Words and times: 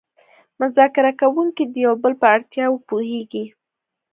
مذاکره 0.61 1.11
کوونکي 1.21 1.63
د 1.67 1.75
یو 1.85 1.93
بل 2.03 2.13
په 2.21 2.27
اړتیاوو 2.35 2.83
پوهیږي 2.87 3.45